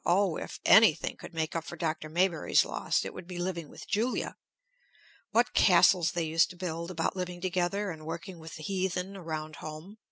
[0.03, 2.09] Oh, if anything could make up for Dr.
[2.09, 4.35] Maybury's loss, it would be living with Julia!
[5.29, 9.57] What castles they used to build about living together and working with the heathen around
[9.57, 9.99] home.